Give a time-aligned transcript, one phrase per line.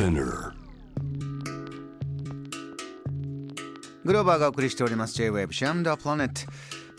[0.00, 0.54] Spinner.
[4.02, 5.14] グローバーがお送りしております。
[5.14, 6.50] J-Wave シアムダープラネット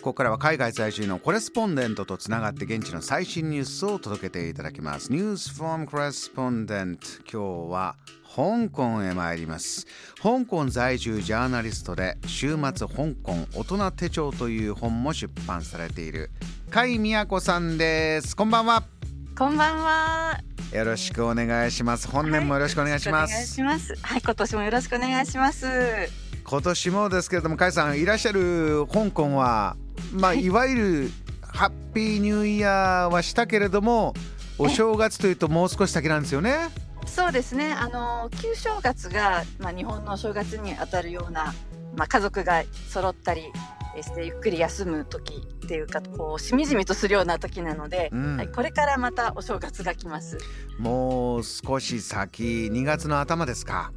[0.01, 5.11] ここからは海外在住のコレスポンデントとつながって現地の最新ニュースを届けていただきます。
[5.11, 7.95] News from Correspondent 今日は
[8.35, 9.87] 香港へ参ります。
[10.21, 16.29] 香港在住ジャーナリストで週末香港大人手帳という本も出版されている
[16.71, 18.35] 甲斐美也子さんです。
[18.35, 19.00] こんばんは。
[19.37, 20.39] こんばんは。
[20.73, 23.95] よろしくお願いします本年もよろしくお願いします、します。
[24.01, 25.65] はい、今年もよろしくお願いします。
[26.43, 29.77] 今年もですけれども甲斐さんいらっしゃる香港は
[30.13, 34.13] まあ、い、わゆるハッピーニューイヤーはしたけれども
[34.57, 36.69] お正月というともう少し先なんですよね
[37.05, 37.73] そうですね。
[37.73, 41.53] あの旧正月がまあ日本のお正月にあたるような
[41.95, 43.43] まあ家族が揃ったり
[44.01, 48.37] してゆっくり休む時っていうかこうしみじみとするような時なので、うん。
[48.37, 50.37] はい、これからまたお正月が来ます。
[50.77, 53.91] もう少し先2月の頭ですか？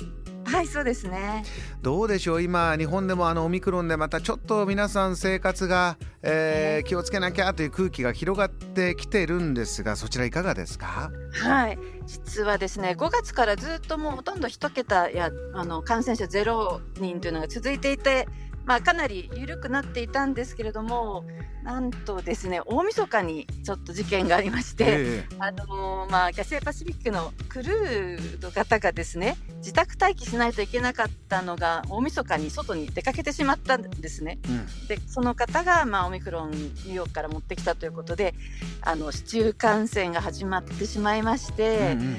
[0.46, 1.42] はい、そうですね。
[1.80, 2.42] どうでしょう？
[2.42, 11.10] 今日本でもあのオミクロンでまたちょっと皆さん生活が、えー気をつけなきゃという空気が広がってきてるんですがそちらいかがですか？
[11.32, 18.28] はい、実はですね、5月からずっともうほとんど一桁やあの感染者ゼロ人というのが続いていて、
[18.64, 21.24] まあ、かなり緩くなっていたんですけれども、
[21.64, 34.38] なんとですね、大晦日にちょっと事件がありまして、えあのまあ、キャセイパシフィックのクルーの方がですね、自宅待機しないといけなかったのが、大晦日に外に出かけてしまったんですね。
[34.44, 34.88] えうん。
[34.88, 38.34] でその方が、まあ、オミクロンニューヨークから持ってきたということで
[38.82, 42.16] あの市中感染が始まってしまいまして、うんうん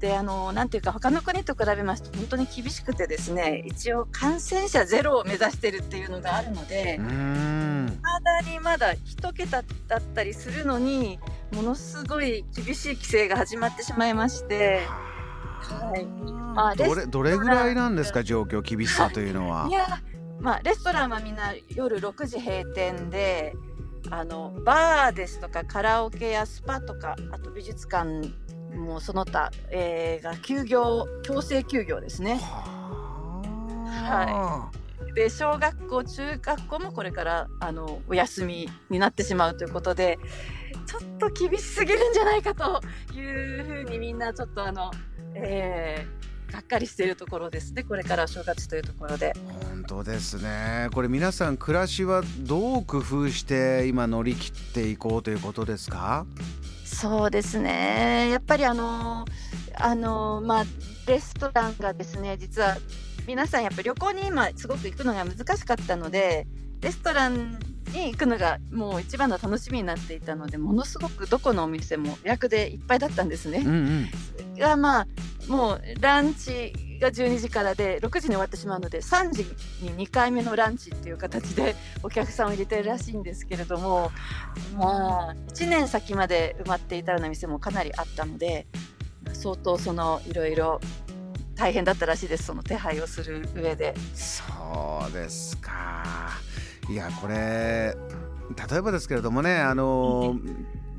[0.00, 7.06] であのなんていうか他の国と比べますと本当に厳しくてですね一応感染者ゼロを目指してるっていうのがあるので、ま
[8.20, 11.20] だにまだ一桁だったりするのに
[11.52, 14.86] ものすごい厳しい規制が始まってしまいまして。
[15.60, 16.06] はい。
[16.54, 19.68] まあどれどれぐらいなんですか状況厳しさというのは？
[19.70, 19.86] いや
[20.40, 23.54] まあレストランはみんな夜6時閉店で
[24.10, 28.32] あのバーですとかカラオケやスパとかあと美術館
[28.76, 32.40] もその他、えーが休業強制休業ですね。
[33.86, 34.70] は
[35.14, 40.18] で小学校中学校もこれからあのお休みになってしまうということで
[40.86, 42.80] ちょっと厳しすぎるんじゃないかと
[43.12, 43.20] い
[43.60, 44.90] うふうにみんなちょっとあの、
[45.34, 46.20] えー
[46.50, 47.84] がっかりしているところですね。
[47.84, 49.34] これからお正月というところで。
[49.70, 50.88] 本当ですね。
[50.92, 56.26] これ皆さん暮らしはどう工夫して今乗り切っていこうということですか？
[56.90, 58.28] そうですね。
[58.30, 59.24] やっぱりあの
[59.74, 60.64] あのまあ
[61.06, 62.76] レストランがですね、実は
[63.26, 66.46] 皆さんやっぱり旅行に今すごく行くのが難しかったので、
[66.80, 67.58] レストラン
[67.92, 73.68] に行くのがもう一番の楽しみになっていたので、ものすごくどこのお店も予約でいっぱいだったんですねうん。
[73.68, 74.10] うん
[74.58, 75.06] がまあ
[75.48, 79.44] もうランチが12時からで6時に終わってしまうので3時
[79.82, 84.12] に2回目のランチっていう形でお客さんを入れてるらしいんですけれども
[84.76, 88.66] まあ1年先まで埋まっていたような店もかなりあったので
[89.32, 90.80] 相当そのいろいろ
[91.56, 92.44] 大変だったらしいです。
[92.44, 93.94] その手配をする上で。
[94.14, 94.42] そ
[95.06, 96.30] うですか。
[96.88, 97.94] いやこれ
[98.70, 100.36] 例えばですけれどもねあの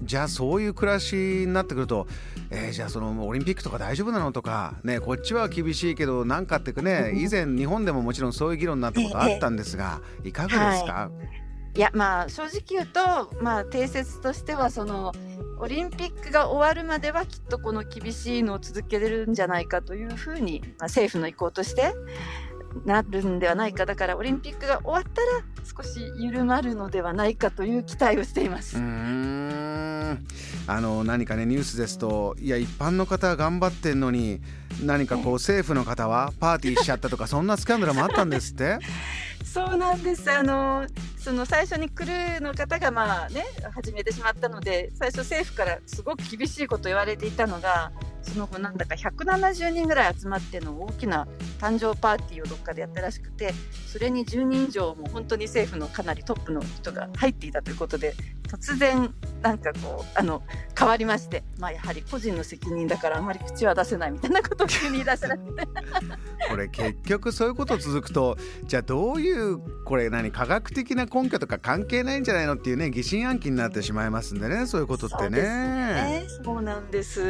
[0.04, 2.08] じゃあそういう暮らしになってくると、
[2.50, 11.12] えーじゃあそのオリンピックとか大丈夫なのとかねこっちは厳しいけどなんかっていうね以前日本でももちろんそういう議論になったことあったんですがいかがですか、
[11.76, 15.14] いやまあ正直言うとまあ定説としてはその
[15.60, 21.94] オリンピックが終わるまではきっとこの厳しいのを続けれるんじゃないかというふうに、まあ、政府の意向として
[22.86, 23.86] なるんではないか。
[23.86, 25.28] だからオリンピックが終わったら
[25.64, 28.78] 少し緩まるのではないかという期待をしています。
[30.68, 34.42] あの何かねニュースですといや一般の方は頑張ってんのに
[34.84, 38.80] 何かこう 政府の方はパーティーしちゃったとかそんなスキャンダルもあったんですって？
[39.44, 40.32] そうなんです。
[40.32, 40.86] あの
[41.18, 47.92] その最初にクルーの方がまあね始めてしまったので最初政府からすごく厳しいこと言われていたのが
[48.24, 51.28] その後なんだか170人ぐらい集まっての大きな
[51.60, 53.54] 誕生パーティーをどっかでやったらしくて
[53.86, 58.16] それに10人以上も本当に政府のかなりトップの人が入っていたということで
[58.48, 60.44] 突然なんかこうあの
[60.78, 65.44] 変わりましてまあやはり個人の責任だからあまり口は出せないみたいなことを急に言い出されて。
[66.50, 69.31] これ結局そういうこと続くとじゃあどういう
[69.86, 75.48] これ何科学的な根拠とか関係ないんじゃないのっていうね疑心暗鬼になってしまいますんでねそういうことってそうですね。
[75.48, 77.22] ねそうなんです。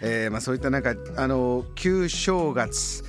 [0.00, 3.02] えーまあ、そういったなんかあの旧正月、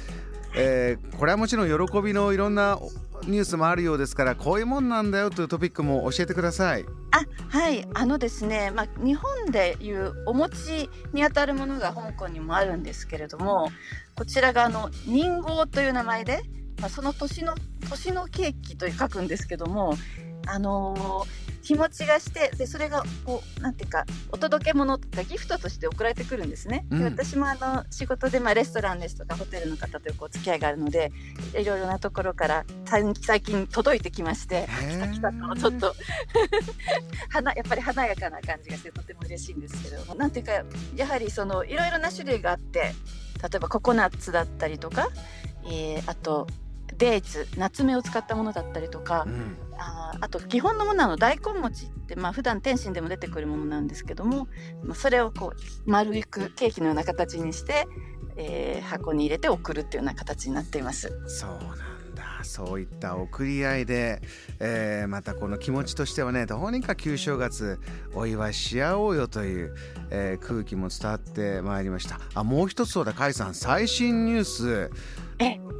[0.55, 2.79] えーこれはもちろん喜びのいろんな、
[3.25, 6.85] ニュースもあるようですからこういうもんなんだよというトピックも教えてください。
[7.11, 13.69] あはいあのですね、まあ、日本でいうお餅にあたるものが香港にもあるんですけれども
[14.15, 16.43] こちらがあの人号という名前で、
[16.79, 17.55] まあ、その年の
[17.89, 19.95] 年のケーキと書くんですけども
[20.47, 26.85] あのー日持ちがしてでそれがこうなんていうかお届け物とかギフトとして送られてくるんですね。
[26.89, 31.11] で私もあの仕事でまあレストランですとかホテルの方とこう付き合いがあるので
[31.55, 35.95] いろいろなところから最近届いてきまして来た来たとちょっと
[37.29, 40.63] 花やっぱり華やかな感じがしてとても嬉しいんですけどなんていうか
[40.95, 45.09] やはりそのいろいろな種類があって例えばココナッツだったりとか、
[45.65, 46.47] えー、あと
[46.99, 54.47] デーツ夏目を使ったものだったりとか、うん、ああと基本のものの大根餅って、まあ普段天津でも出てくるものなんですけども、
[54.83, 57.87] まあ、それをこう丸いくケーキのような形にして、
[58.35, 61.11] えー、箱に入れて送るっていうような形になっています。
[61.27, 61.59] そうなん
[62.15, 62.43] だ。
[62.43, 64.21] そういった送り合いで、
[64.59, 67.79] えー、またこの気持ちとしてはねどうにか旧正月
[68.13, 69.75] お祝いし合おうよという、
[70.09, 72.19] えー、空気も伝わってまいりました。
[72.33, 73.55] あもう一つそうだ甲斐さん。
[73.55, 74.91] 最新ニュース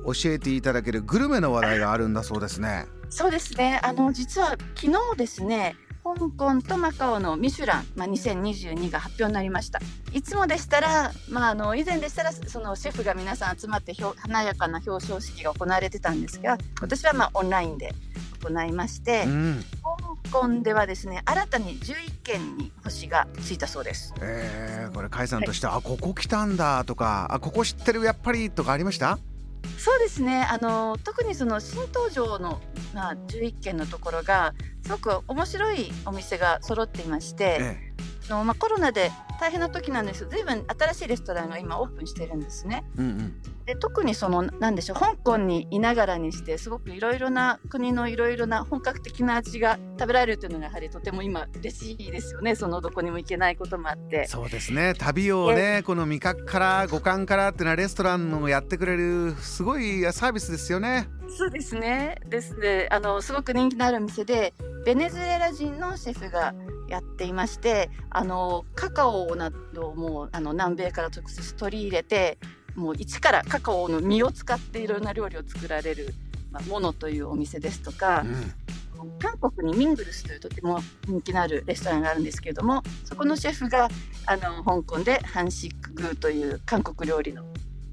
[0.06, 2.88] 教えていただけるグルメの話題があるんだそうですね。
[3.10, 3.80] そうですね。
[3.84, 9.80] あの実は昨日ですね、香港とマカオのミシュラン、まあ、2022が発表になりました。
[10.14, 17.94] いつもでしたら、まあ、あの以前でしたらそのシェフが皆さん集まって華やかな表彰式が行われてたんですが今年はまあオンラインで
[18.42, 19.64] 行いまして、うん、
[20.32, 24.14] 香港ではですね新たに11件に星がついたそうです。
[24.22, 29.20] えー、これ甲斐さんとして、はい、あここ来たんだとかあここ知ってるやっぱりとかありました？
[29.78, 30.46] そうですね。
[30.50, 32.60] あの特にその新登場の、
[32.94, 34.54] まあ、11軒のところが
[34.84, 37.89] すごく面白いお店が揃っていまして、ええ、
[38.30, 42.84] のまあ、コロナで大変な時なんですけど随分新しいレストランが今オープンしてるんですね。
[42.98, 52.56] うんうん、で特にそのなんでしょう香港にいながらにしてすごくいろいろな国のいろいろな本格的な味が食べられるというのがやはりとても今嬉しいですよね。
[52.56, 54.28] そのどこにも行けないこともあって。
[54.28, 54.94] そうですね。
[54.98, 61.08] 旅をねこの味覚から五感からっていうのはレストランのやってくれるすごいサービスですよね。
[61.30, 62.18] そうですね。
[62.28, 62.88] ですね。
[62.92, 64.54] あのすごく人気のある店で
[64.86, 66.54] ベネズエラ人のシェフが
[66.90, 72.38] やっていましてあのカカオなどもあの南米から直接取り入れて
[72.76, 76.14] もう一からカカオの実を使っていろんな料理を作られる、
[76.52, 78.24] まあ、ものというお店ですとか、
[78.98, 83.90] うん、韓国にミングルスというとても人気のあるレストランがあるんですけれどもそこのシェフが
[84.26, 87.44] あの香港でハンシックグーという韓国料理の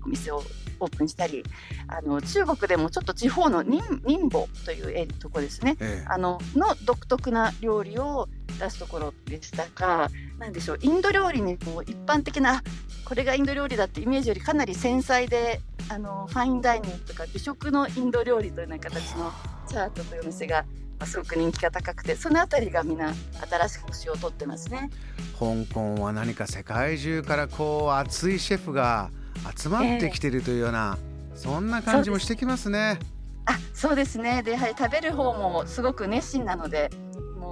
[0.04, 0.42] お店を
[0.78, 1.42] オープンしたり
[1.88, 12.62] あの中国でもちょっと地方のニンボというとこですね、ええ、あのの独特な料理を出すところでしたが何でしょうインド料理にも一般的な
[13.04, 19.32] これがインド料理だってイメージよりかなり繊細であのファインダイニングとか美食のインド料理というような形の
[19.68, 20.64] チャートというお店が
[21.04, 23.12] すごく人気が高くてその辺りがみんな
[23.48, 24.90] 新しく星を取ってますね。
[25.38, 29.10] 香港は何か世界中からこう熱いシェフが
[29.56, 30.98] 集まってきてるというような、
[31.32, 32.98] えー、そんな感じもしてきますね。
[33.44, 34.42] あそうですね。
[34.42, 36.90] でやはり食べる方もすごく熱心なので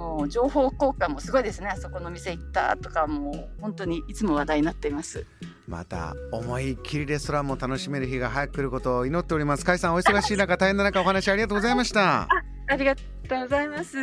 [0.05, 1.67] もう情報交換もすごいですね。
[1.67, 5.25] あそこの店行ったとかもう本当にいつも話題になっています。
[5.67, 9.65] また思いっきりレストランも楽しめる日が早く来ることを祈っております。
[9.65, 12.21] 甲斐さんお忙しい中大変な中お話ありがとうございました。
[12.21, 12.27] あ
[12.67, 13.01] ありがと
[13.35, 13.97] うございます。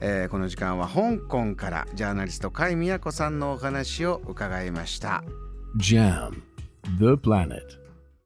[0.00, 5.24] えー、この時間は香港からジャーナリスト甲斐美也子さんのお話を伺いました。
[5.76, 6.34] JAM
[6.98, 7.87] The Planet